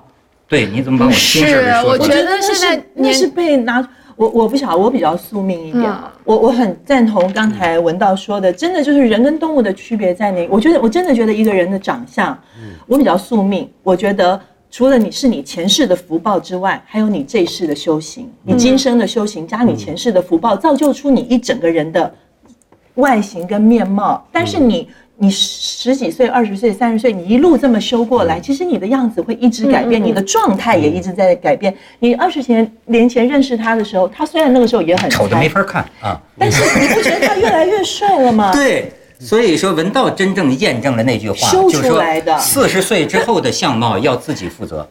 [0.47, 2.09] 对，你怎么把我心事儿给是我说出来？
[2.09, 3.81] 觉得现在年那是被拿。
[4.21, 5.91] 我我不晓得，我比较宿命一点
[6.25, 10.47] 我我很赞同刚才文道说的，真的就是人跟动物的区别在哪？
[10.51, 12.37] 我觉得我真的觉得一个人的长相，
[12.85, 13.67] 我比较宿命。
[13.81, 22.13] 我觉得除了你是你前世的福报之外，还有你这一世的修行，你今生的修行加你前世的福报，造就出你一整个人的
[22.93, 24.23] 外形跟面貌。
[24.31, 24.87] 但是你。
[25.21, 31.71] 你十几岁、二十岁、三十岁，你一路这么修过来，其实你的样子会一直改变，嗯嗯嗯你的状态也一直在改变。
[31.99, 36.19] 你二十前年前认识他的时候，他虽然那个时候也很丑的没，法看啊。
[36.39, 38.51] 但是你不觉得他越来越帅了吗？
[38.57, 42.03] 对，所以说文道真正验证了那句话，修就是说
[42.39, 44.89] 四十岁之后的相貌要自己负责。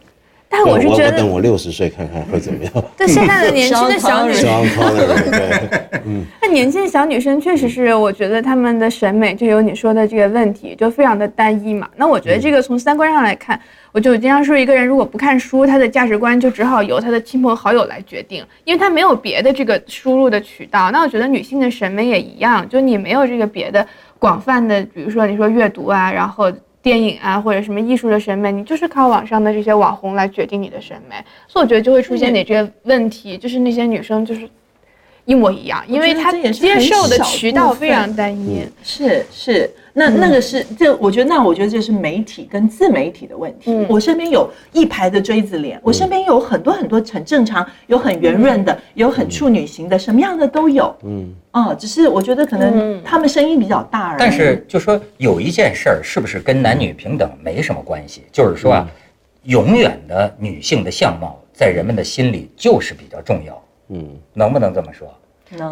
[0.53, 2.73] 但我是觉得我等，我六十岁看看会怎么样。
[2.97, 4.51] 对现在的 年轻的小女生，
[6.43, 11.89] 那年轻的小女生确实是，我觉得她们的审美就有你说的这个问题，就非常的单一嘛。
[11.95, 13.59] 那我觉得这个从三观上来看，
[13.93, 20.91] 我就经常说，一个人如果不看书，他的价值观就只好由他的亲朋好友来决定，因为他没有别的这个输入的渠道。
[20.91, 23.87] 那我觉得女性的审美也一样，就你没有这个别的
[24.19, 26.53] 广泛的，比如说你说阅读啊，然后。
[26.83, 31.16] 电影啊，或者什么艺术的审美，你就是靠网上的这些网红来决定你的审美，
[31.47, 34.49] 所以我觉得就会出现你这些问题，就是那些女生就是
[35.31, 38.66] 一模一样，因为她这也是很接受的渠道非常单一。
[38.83, 43.71] 是是，那那个是这，我觉得那我觉得这是媒体跟自媒体的问题。
[43.71, 50.93] 嗯我身边有一排的锥子脸，我身边有很多很多很正常，有很圆润的，有很处女型的，什么样的都有。
[51.05, 54.19] 嗯，哦，只是我觉得可能嗯他们声音比较大而已。
[54.19, 58.25] 但是就说有一件事儿，是不是跟男女平等没什么关系？
[58.33, 58.88] 就是说啊，
[59.45, 65.09] 永远的女性的相貌在人们的心里就是比较重要，嗯，能不能这么说？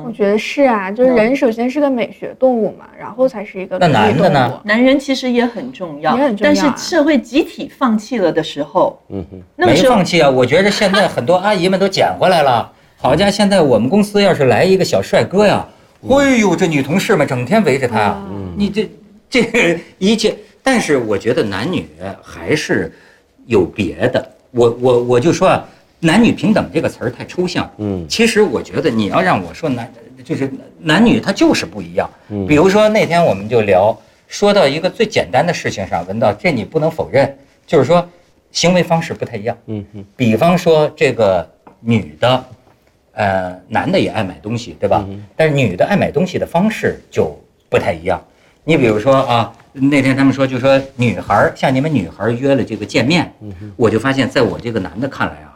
[0.05, 10.29] 我觉得是啊，就是人首先是个美学动物嘛，然后才是一个那男的呢男人其实也很重要，也很重要啊但是社会集体放弃了的时候，嗯哼，没放弃啊！
[10.29, 12.73] 我觉得现在很多阿姨们都捡回来了。
[12.97, 15.65] 好家伙，现在我们公司要是来一个小帅哥呀，
[16.09, 18.19] 哎呦，这女同事们整天围着他呀。
[18.57, 18.91] 你这
[19.31, 21.87] 这一切，但是我觉得男女
[22.21, 22.93] 还是
[23.47, 24.29] 有别的。
[24.51, 25.65] 我我我就说啊，
[26.01, 27.71] 男女平等这个词儿太抽象。
[27.79, 29.91] 嗯其实我觉得你要让我说男，
[30.23, 32.09] 就是男女他就是不一样。
[32.29, 33.97] 嗯比如说那天我们就聊，
[34.29, 38.07] 说到一个最简单的事情上，文道这你不能否认，就是说
[38.53, 39.57] 行为方式不太一样。
[39.67, 41.49] 嗯嗯，比方说这个
[41.81, 42.45] 女的，
[43.13, 45.05] 呃，男的也爱买东西，对吧？
[45.37, 47.37] 但是女的爱买东西的方式就
[47.69, 48.23] 不太一样。
[48.65, 53.33] 你比如说啊，那天他们说，就说女孩儿像你们女孩约了这个见面，
[53.77, 55.48] 我就发现在我这个男的看来啊，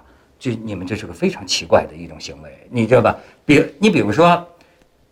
[0.43, 3.17] 就你们这是个非常奇怪的一种行为，你知道吧？
[3.45, 4.45] 比你比如说，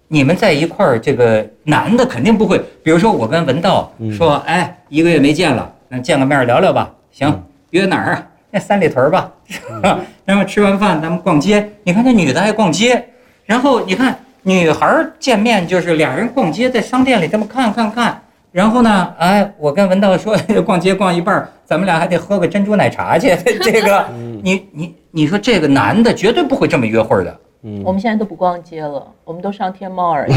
[0.09, 8.27] 你们在一块儿，这个男的肯定不会，比如说我跟文道说，哎，一个月没见了，那见个面聊聊吧，行，约哪儿啊？
[8.51, 9.33] 那三里屯吧？
[10.27, 11.71] 然后吃完饭咱们逛街。
[11.85, 13.09] 你看这女的爱逛街，
[13.47, 18.21] 然后你看女孩儿见面就是俩人逛街，在商店里这么看看看。
[18.53, 20.37] 然后呢，哎，我跟文道说
[20.67, 23.37] 逛街逛一半儿，咱们俩还得喝个珍珠奶茶去。
[23.63, 24.05] 这个，
[24.43, 27.41] 你你你说这个男的绝对不会这么约会的。
[27.63, 27.83] 嗯。
[27.85, 30.33] 我们现在都不逛街了，我们都上天猫而已。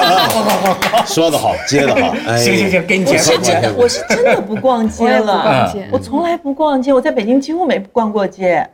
[1.04, 8.66] 说得好，接得好，哎，行行行，给你我解释是真的，我是真的不逛街了，逛街，我从来不逛街，我在北京几乎没逛过街，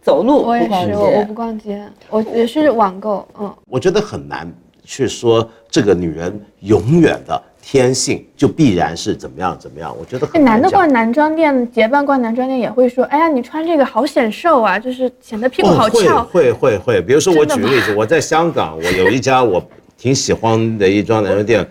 [0.00, 1.34] 走路我也是，我我不。
[1.34, 4.46] 逛街，我也是网购，嗯，我觉得很难
[4.84, 16.18] 去说这个女人永远的天性就必然是怎么样怎么样，我觉得很难男的逛男装店，结伴逛男装店也会说，哎呀，你穿这个好显瘦啊， 就是显得屁股好翘。
[16.18, 21.66] 哦会会会会，比如说我举个例子，我在香港，我有一家我挺喜欢的一装男装店，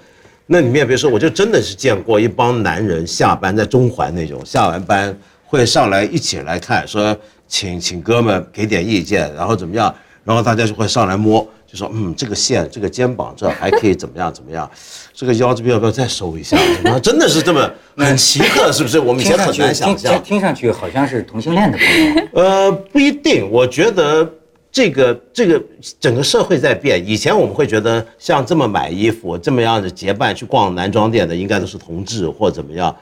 [0.48, 7.16] 那里面比如说我就真的是见过一帮男人下班在中环那种下完班会上来一起来看，说
[7.48, 11.48] 请请哥们给点意见，然后怎么样，然后大家就会上来摸。
[11.74, 14.70] 就说嗯，这个线，这个肩膀这还可以怎么样怎么样，
[15.12, 16.56] 这个腰这边要不要再收一下？
[16.76, 19.00] 怎么真的是这么 很奇特，是不是？
[19.00, 20.22] 我们以前很难想象。
[20.24, 22.28] 听上去好像是同性恋的朋友。
[22.40, 23.50] 呃，不一定。
[23.50, 24.32] 我觉得
[24.72, 25.60] 这个这个
[26.00, 27.04] 整个社会在变。
[27.08, 32.96] 以前我们会觉得像这么买衣服、这么样的结伴去逛男装店的，应该都是同志或怎么样。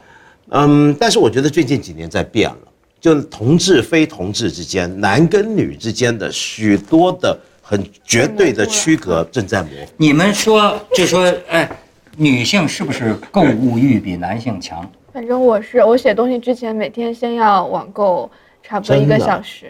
[0.51, 2.57] 嗯，但是我觉得最近几年在变了，
[3.01, 7.37] 就同志非同志之间、男跟女之间的许多的
[7.71, 9.93] 很绝对的区隔正在模糊。
[9.95, 11.69] 你们说，就说，哎，
[12.17, 14.85] 女性是不是购物欲比男性强？
[15.13, 18.29] 反正我是我写东西之前，每天先要网购
[18.61, 19.67] 差不多一个小时，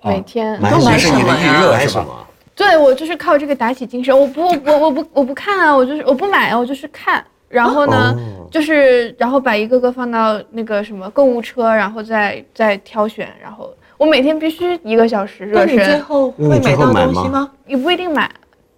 [0.00, 0.60] 啊每天。
[0.60, 1.78] 买都买是你的什么呀预热是吧？
[1.78, 2.26] 买什么？
[2.56, 7.24] 对我就是靠这个打起精神，我不我我我不我不看啊，我就是我不买啊，我就是看。
[7.48, 17.50] 然后呢，哦就是然后把一个个放到那个什么购物车，然后再再挑选，然后我每天必须一个小时热那你最身，后会买到东西吗？
[17.66, 18.30] 也不一定买，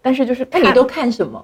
[0.03, 1.43] 但是就是看那你都看什么？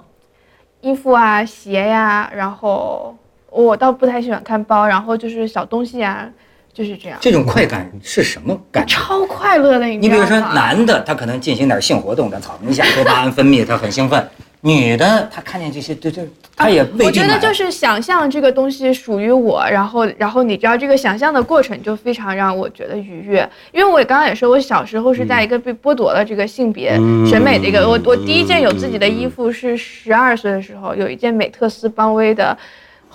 [0.81, 3.15] 衣服啊、鞋呀、然后
[3.49, 6.29] 我倒不太喜欢看包，然后就是小东西啊，
[6.73, 8.95] 就是这样，这种快感是什么感觉？
[8.95, 10.39] 超快乐的，你你比如说？
[10.39, 14.21] 男的，他可能进行点性活动，他操一下多巴胺分泌，他很兴奋；
[14.63, 17.11] 女的，她看见这些，对对，她也未我。
[17.11, 26.95] 觉得就是想象这个东西属于我，然后然后你知道这个想象的过程就非常让我觉得愉悦，因为我刚刚也说，我小时候是在一个被剥夺了这个性别
[27.29, 32.57] 审美的一个，我我第一件有自己的衣服是十二岁的时候，有一件美特斯邦威的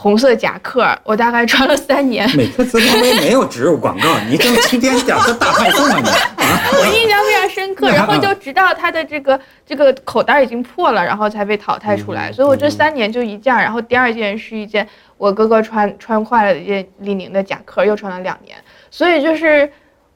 [0.01, 6.03] 红色夹克，我大概穿了三年，美特斯邦威没有植入广告，你这么今天讲的大派送啊！
[6.71, 12.31] 我印象非常深刻，然后就直到它的这个这个口袋已经破了，然后才被淘汰出来。
[12.31, 14.87] 所以我这三年就一件，然后第二件是一件
[15.17, 18.57] 我哥哥穿穿坏了的一件李宁的夹克，又穿了两年。
[18.93, 19.69] 所以就是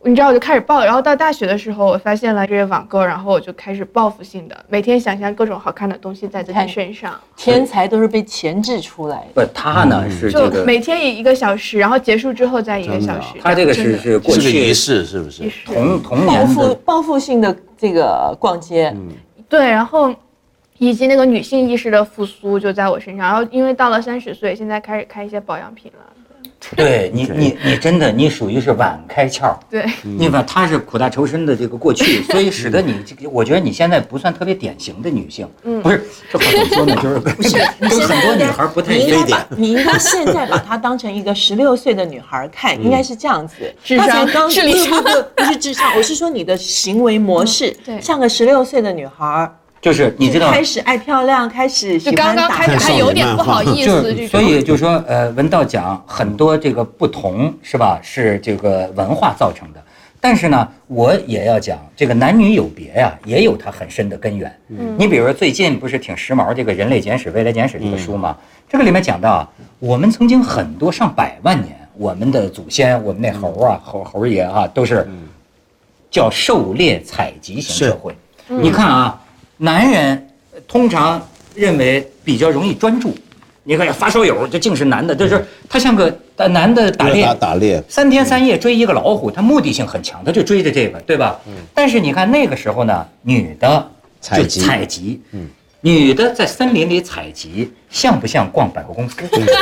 [0.04, 9.46] 你知道，我就开始报，然后到大学的时候，我发现了这些网购，然后我就开始报复性的每天想象各种好看的东西在自己身上，天才都是被钳制出来的。
[9.46, 13.38] 不，他呢是这就个，每天以一个小时，然后结束之后再一个小时。
[13.40, 15.48] 他这个是是过去仪式，是不是仪？
[15.48, 18.92] 式童童报复报复性的这个逛街，
[19.48, 20.12] 对，然后
[20.78, 23.28] 以及那个女性意识的复苏就在我身上。
[23.28, 26.04] 然后因为到了三十岁，现在开始开一些保养品了。
[26.76, 29.54] 对你你你真的你属于是晚开窍。
[29.68, 35.48] 对，你把她是苦大仇深的这个过去， 所以使得你这个，我觉得你现在不算特别典型的女性，
[35.82, 36.96] 不是这话怎么说呢？
[37.02, 39.46] 就是不是跟 很多女孩不太你应该一样。
[39.56, 43.54] 你应该现在把她当成一个十六岁的女孩看，应该是这样子。
[43.84, 49.50] 智商不不不不是智商，我是说你的行为模式，对像个十六岁的女孩，
[49.82, 54.28] 就是你知道，开始爱漂亮，开始喜就刚欢打刚开始还有点不好意思。
[54.28, 57.98] 所以就说呃，文道讲很多这个不同是吧？
[58.00, 59.82] 是这个文化造成的。
[60.20, 64.56] 但是呢，我也要讲这个男女有别呀、也有它很深的根源。
[64.68, 68.36] 嗯你比如说最近不是挺时髦这个《人类简史》《未来简史》这个书吗？
[68.68, 69.48] 这个里面讲到啊，
[69.80, 75.10] 我们曾经很多上百万年，我们的祖先，我们那猴啊、猴猴爷啊，都是
[76.08, 78.14] 叫狩猎采集型社会。
[78.46, 79.20] 你看啊，
[79.56, 80.28] 男人
[80.66, 83.14] 通常认为比较容易专注。
[83.64, 87.24] 你看发烧友，这竟是男的，就是他像个呃男的打猎。
[87.38, 91.40] 打，猎，三天三夜追一个老虎，他目的性很强，他就追着这个，对吧？
[91.72, 93.88] 但是你看那个时候呢，女的
[94.20, 94.60] 就采集。
[94.60, 95.22] 采集，
[95.80, 99.16] 女的在森林里采集，像不像逛百货公司？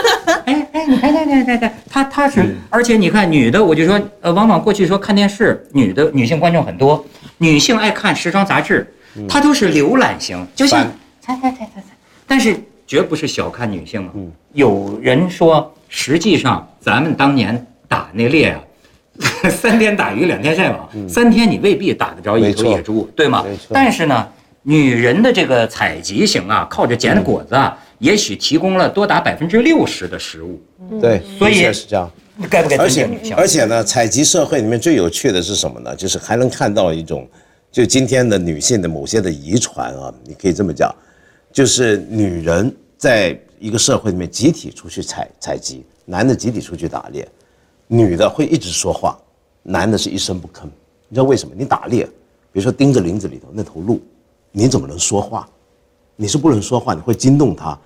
[0.47, 7.05] 哎哎，你看看看看看，她她是，而且你看女的，我就说，呃，往往过去说看电视，女的女性观众很多，
[7.37, 8.91] 女性爱看时装杂志，
[9.29, 10.81] 她都是浏览型，就像
[11.21, 11.87] 翻猜猜猜猜猜，
[12.27, 12.57] 但是
[12.87, 14.13] 绝不是小看女性啊。
[14.53, 18.61] 有人说，实际上咱们当年打那猎啊，
[19.51, 23.45] 三天打鱼两天晒网，三天你未必打得着一头野猪，对吗？
[23.71, 24.27] 但是呢，
[24.63, 30.61] 女人的这个采集型啊，靠着捡果子啊，也许提供了多达百分之六十的食物，
[31.01, 32.11] 对，所以是这样。
[32.49, 33.37] 该不该而且尊敬女性？
[33.37, 35.95] 而且呢，采集社会里面最有趣的是什么呢？
[35.95, 37.29] 就是还能看到一种，
[37.73, 40.93] 就今天的女性的某些的遗传啊，你可以这么讲，
[41.53, 47.27] 就是女人在一个社会里面集体出去采采集，男的集体出去打猎，
[47.87, 49.17] 女的会一直说话，
[49.63, 50.65] 男的是一声不吭。
[51.09, 51.55] 你知道为什么？
[51.57, 52.05] 你打猎，
[52.53, 54.01] 比如说盯着林子里头那头鹿，
[54.51, 55.49] 你怎么能说话？
[56.17, 57.79] 你是不能说话，你会惊动它。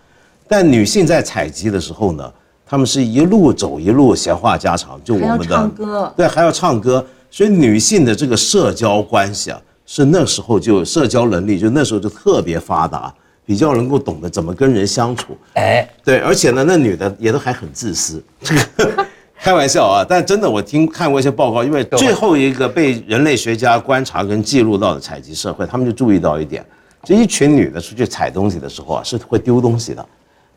[0.49, 2.33] 但女性在采集的时候呢，
[2.65, 13.13] 她们是一路走一路闲话家常，就我们的唱歌对，还要唱歌，所以女性的这个社交关系啊，是那时候就社交能力，就那时候就特别发达，
[13.45, 15.37] 比较能够懂得怎么跟人相处。
[15.55, 18.55] 哎，对，而且呢，那女的也都还很自私，这
[18.85, 19.07] 个
[19.39, 20.05] 开玩笑啊。
[20.09, 26.65] 但真的，我听看过一些报告，因为最后一个被人类学家观察跟记录到的采集社会，他们就注意到一点，
[27.03, 30.05] 这一群女的出去采东西的时候啊，是会丢东西的。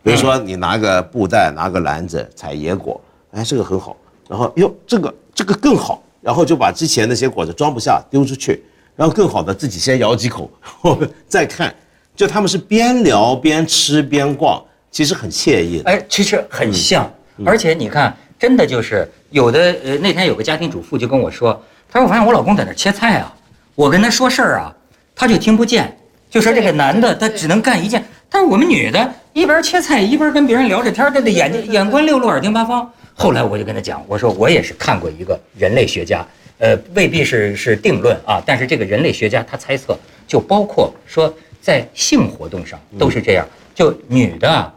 [0.04, 3.02] 比如说，你拿个布袋，拿个篮子采野果，
[3.32, 3.98] 哎，这个很好。
[4.30, 8.64] 然后哟，这个这个更好，然后就把之前那些果子装不下丢出去，
[8.98, 10.52] 然后更好的自己先咬几口，
[11.30, 11.74] 再看。
[12.16, 15.92] 就他们是边聊边吃边逛，其实很惬意的。
[15.92, 17.08] 哎，其实很像，
[17.46, 21.54] 而且你看，真的就是有的呃，那天有个家庭主妇就跟我说，
[21.92, 23.32] 她说我发现我老公在那儿切菜啊，
[23.76, 24.76] 我跟他说事儿啊，
[25.16, 25.96] 他就听不见，
[26.28, 32.92] 就说这个男的他只能干一件，但是我们女的一边切菜一边跟别人聊着天儿，这得眼睛眼观六路，耳听八方。
[33.14, 36.26] 后来我就跟他讲，我说我也是看过一个人类学家，
[36.60, 39.98] 呃，未必是是定论啊，但是这个人类学家他猜测，
[40.28, 44.74] 就包括说在性活动上都是这样，就女的啊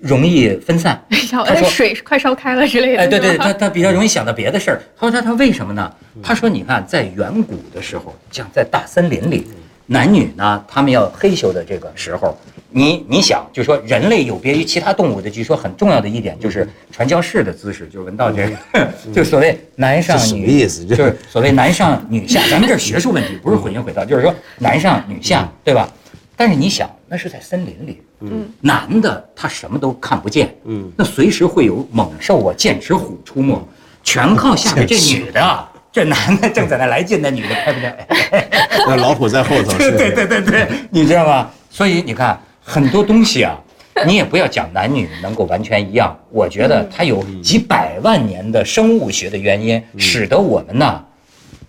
[0.00, 1.02] 容易分散。
[1.10, 3.02] 小他说水快烧开了之类的。
[3.02, 4.82] 哎，对对，他他比较容易想到别的事儿。
[4.96, 5.92] 他说他他为什么呢？
[6.22, 9.46] 他说你看，在远古的时候，像在大森林里，
[9.86, 12.36] 男女呢，他们要嘿咻的这个时候，
[12.70, 25.88] 你你想，就说人类有别于其他动物的，据说很重要的一点就是传教士的姿势，就是文道这个， 就所谓男上这什么女意思就是所谓男上女下，咱们这是学术问题，不是混音混道，就是说男上女下，对吧？
[26.36, 33.58] 但是你想，那是在森林里，嗯，男的他什么都看不见，嗯，那随时会有猛兽啊、剑齿虎出没，
[34.04, 37.90] 全靠下面这女的啊，这男的正在那来劲，那女的看不见，
[38.32, 38.48] 哎
[38.86, 40.12] 那老虎在后头，是对？
[40.12, 41.50] 对对对，你知道吗？
[41.70, 42.38] 所以你看
[42.68, 43.56] 很多东西啊，
[44.04, 51.00] 你也不要讲男女能够完全一样，我觉得它有几百万年的生物学的原因，使得我们呢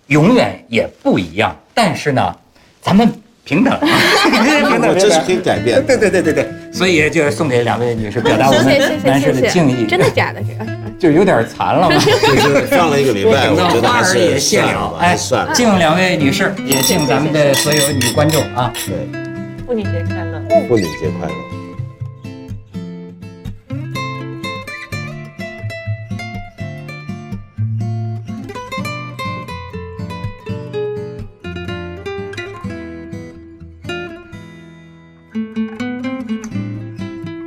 [0.08, 1.56] 永远也不一样。
[1.72, 2.34] 但是呢，
[2.82, 3.08] 咱们
[3.44, 3.78] 平等，
[4.68, 9.86] 平等，这是可以改变的对对对对对，所以就送给两位女士，表达我们男士的敬意。
[9.86, 10.42] 真的假的？
[10.42, 10.66] 这个
[10.98, 11.96] 就有点残了嘛。
[11.96, 15.54] 就是上了一个礼拜，我觉得还是花儿也了哎算，了。
[15.54, 18.72] 敬两位女士，也敬咱们的所有女观众啊。
[18.74, 19.06] 对，
[19.64, 20.27] 妇女节快乐。
[20.68, 21.34] 妇女节快乐。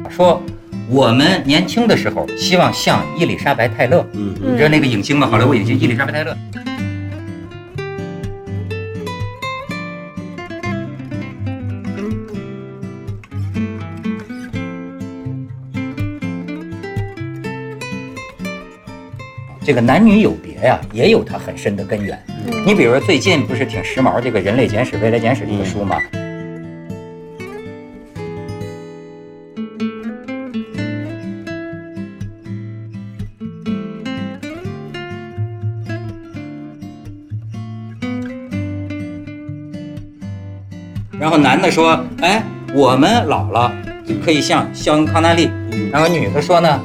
[0.09, 0.41] 说
[0.87, 5.27] 我们年轻的时候希望像伊丽莎白泰勒，嗯你知道那个影星吗？
[5.27, 6.37] 好莱坞影星伊丽莎白泰勒。
[19.63, 22.19] 这个男女有别呀、也有它很深的根源。
[22.65, 25.97] 你比如说最近不是挺时髦这个《人类简史》《未来简史》这个书吗？
[41.19, 42.43] 然后男的说：“哎，
[42.73, 43.71] 我们老了
[44.25, 45.51] 可以像肖恩康纳利。”
[45.93, 46.81] 然后女的说呢：“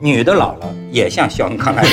[0.00, 1.88] 女的老了也像肖恩康纳利。”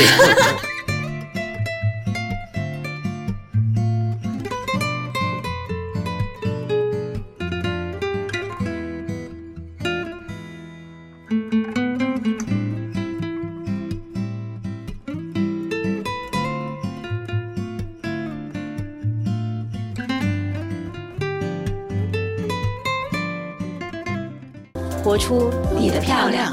[25.05, 26.51] 活出你的漂亮。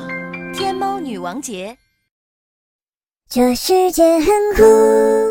[0.52, 1.81] 天猫女王节。
[3.34, 5.21] 这世界很酷。